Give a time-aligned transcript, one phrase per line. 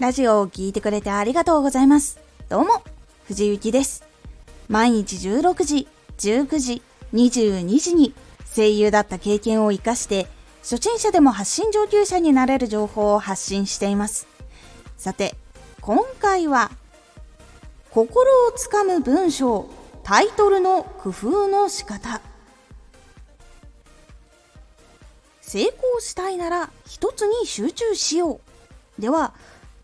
[0.00, 2.18] ラジオを聴いてくれてありがとうございます。
[2.48, 2.82] どうも、
[3.26, 4.02] 藤幸です。
[4.66, 6.82] 毎日16時、19時、
[7.12, 8.14] 22時に
[8.56, 10.26] 声優だった経験を活かして、
[10.62, 14.26] 初心者でも発信上級者になれる情報を発信しています。
[14.96, 15.34] さて、
[15.82, 16.70] 今回は、
[17.90, 19.68] 心をつかむ文章、
[20.02, 22.22] タイトルの工夫の仕方。
[25.42, 28.40] 成功したいなら一つに集中しよ
[28.98, 29.02] う。
[29.02, 29.34] では、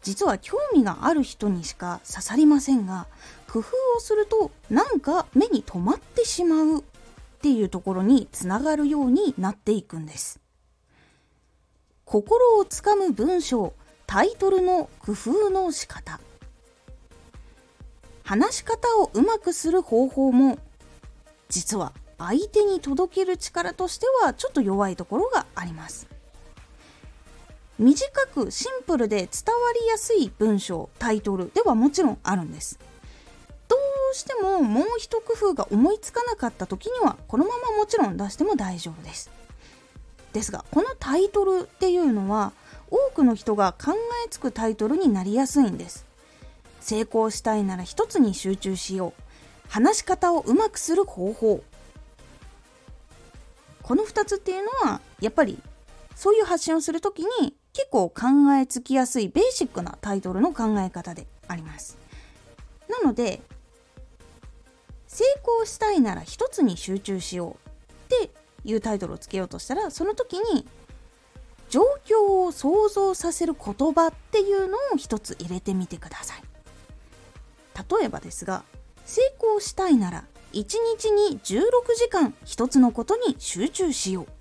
[0.07, 3.09] 実は興味がある人にしか刺さりませんが
[3.51, 6.83] 工夫をするとなんか目に留まってしまうっ
[7.43, 10.39] ていうところにつながるようになっていくんです。
[12.05, 13.75] 心をつかむ文章
[14.07, 16.21] タイトルの工夫の仕方。
[18.23, 20.57] 話し方をうまくする方法も
[21.49, 26.07] 実は相手に届ける力としてはちょっと弱いところがあります。
[27.79, 29.29] 短くシンプルで伝わ
[29.79, 32.79] りやすい文章タイトルではもちろんあるんです。
[33.69, 33.77] ど
[34.13, 39.31] うしてももう一工夫が思いつかなかった時にはこのままもちろん出しても大丈夫です。
[40.33, 42.53] ですがこのタイトルっていうのは
[42.91, 43.93] 多くの人が考
[44.25, 46.07] えつくタイトルになりやすいんです。
[46.81, 49.23] 成功したいなら一つに集中しよう。
[49.69, 51.63] 話し方をうまくする方法。
[53.83, 55.61] この2つっていうのはやっぱり
[56.15, 58.15] そういう発信をする時に結構考
[58.59, 61.99] えつきやすいベーシックなタイトルの考え方であります。
[62.89, 63.43] なので
[65.07, 68.31] 成功したいなら一つに集中しようって
[68.65, 70.67] いうタイトルをつけようとしたらその時に
[71.69, 76.43] 状況を想像させる言葉っていうのを一つ入れてみてください。
[78.01, 78.65] 例えばですが
[79.05, 80.25] 成功したいなら
[80.55, 80.65] 1
[80.97, 81.61] 日に16
[81.95, 84.36] 時間一つのことに集中しよう。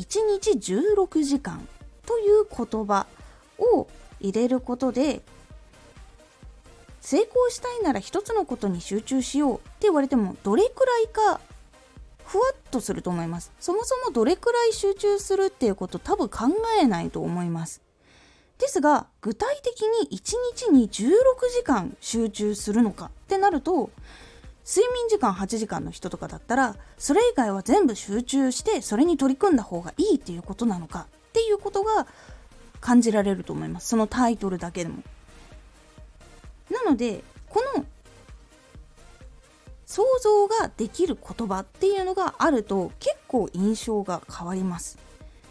[0.00, 1.66] 1日16時間
[2.06, 3.06] という言葉
[3.58, 3.86] を
[4.18, 5.20] 入れることで
[7.02, 11.40] 成功したいなら一つのことに集中しようって言われてもどれくらいか
[12.24, 13.50] ふわっとすると思います。
[13.58, 16.46] そもそもどれくらい集中するっていうこと多分考
[16.80, 17.82] えないと思います。
[18.58, 21.12] ですが具体的に1日に16
[21.52, 23.90] 時間集中するのかってなると
[24.70, 32.06] 睡眠時間8時間の人とかだったらそれ以外は全部集中してそれに取り組んだ方がいいっていうことなのかっていうことが
[32.80, 33.88] 感じられると思います。
[33.88, 35.02] そのタイトルだけでも。
[36.70, 37.84] なのでこの
[39.86, 44.98] 想像ができる言葉っていうのがあると結構印象が変わります。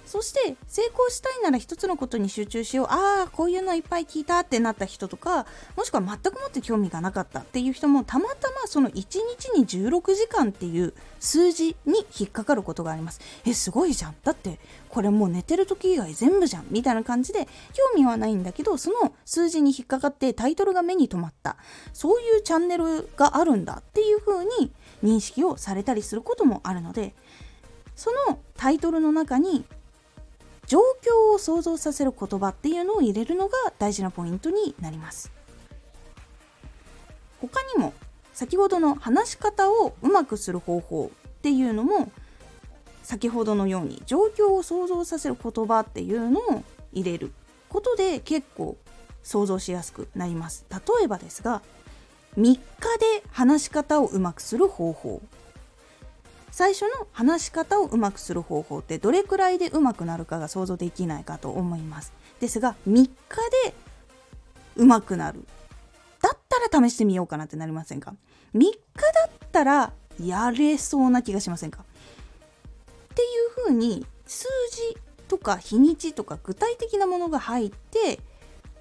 [0.09, 2.87] そして成功したいなら一つのことに集中しよう。
[2.87, 5.45] ああこういうのいっぱい聞いたってなった人とか
[5.77, 9.19] もしくは全くもって興味がなかったっていう人もたまたまその1日
[9.55, 13.21] に16時間っていう数字に引っかかることがあります。
[13.45, 14.15] えすごいじゃん。
[14.23, 14.57] だって
[14.89, 16.65] これもう寝てる時以外全部じゃん。
[16.71, 21.55] みたいな感じで興味はないんだけどその数字に引っかかってタイトルが目に留まった。
[21.93, 24.71] そういうチャンネルがあるんだっていう風に
[25.03, 27.13] 認識をされたりすることもあるので
[27.95, 29.65] そのタイトルの中に
[30.69, 35.31] 状況を想像させる言葉っていうのを入れるのが大事なポイントになります。
[37.41, 37.93] 他にも
[38.33, 42.11] 先ほどの話し方をうまくする方法っていうのも
[43.01, 46.63] 先ほどのように状況を想像させる言葉っていうのを
[46.93, 47.31] 入れる
[47.67, 48.77] ことで結構
[49.23, 50.65] 想像しやすくなります。
[50.69, 51.63] 例えばですが
[52.37, 52.59] 3日で
[53.31, 55.21] 話し方をうまくする方法。
[56.51, 62.13] 最初の話し方をうまくする方法ってどれくらいでうまくなるかが想像できないかと思います。
[62.39, 63.07] ですが3日
[63.65, 63.73] で
[64.75, 65.45] うまくなる。
[66.21, 68.13] だったら試してみようかなってなりませんか
[68.53, 68.75] ？3日だ
[69.27, 71.83] ったらやれそうな気がしませんか？
[71.83, 71.85] っ
[73.15, 73.25] てい
[73.65, 78.19] うふうに数字とか日にちとか具体的なものが入って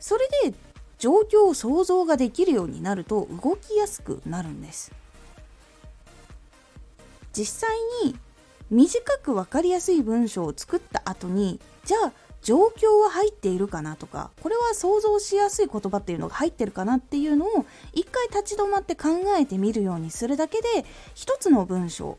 [0.00, 0.54] それで
[0.98, 4.92] 状況を想像ができるようになると動きやすくなるんです。
[7.32, 8.16] 実際に
[8.70, 19.08] 短く分かりやすい文章を作った後にじゃあ状況は入っているかなとかこれは想像しやすい言葉っていうのが入ってるかなっていうのを一回立ち止まって考
[19.38, 20.84] えてみるようにするだけで
[21.14, 22.18] 一つの文章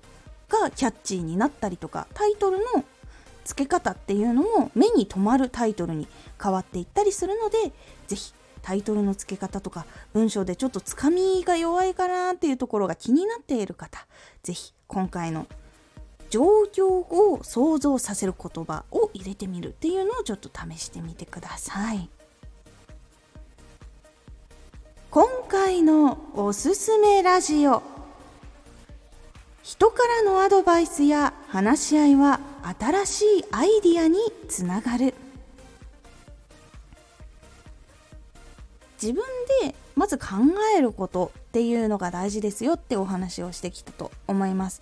[0.50, 2.84] がキャッチーになったりとかタイトルの
[3.46, 6.08] 付け方っていうのも目に留まるタイトルに
[6.42, 7.72] 変わっていったりするので
[8.08, 14.06] 是非タイトルの付け方とか文章でちょっとつかみが弱いかなっていうところが気になっている方
[14.44, 15.46] 是非今回の
[16.32, 22.10] 状況を想像させる言葉を入れてみるっていうのをちょっと試してみてください。
[25.12, 27.84] 今回のおすすめラジオ。
[29.62, 32.40] 人からのアドバイスや話し合いは
[32.80, 35.14] 新しいアイディアにつながる。
[39.00, 39.24] 自分
[40.00, 40.28] まず考
[40.78, 44.82] えることっていうのが大事ですよってお話をしてきたと思います。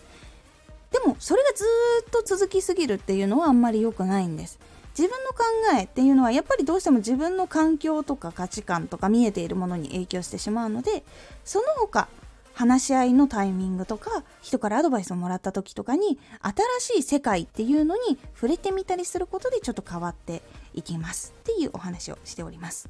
[0.91, 1.65] でもそれがず
[2.07, 4.59] っと続きすぎるっていうのはあんまり良くないんです。
[4.95, 5.43] 自分の考
[5.79, 11.03] えっていうのはやっぱりどうしても自分の環境とか価値観とか見えているものに影響してしまうので
[11.43, 12.07] その他
[12.53, 16.19] 話し合いのタイミングとか人からアドバイスをもらった時とかに
[16.79, 20.41] 新しい世界っていうのに触れてみたりすることでちょっと変わって
[20.75, 22.89] いきますっていうお話をしております。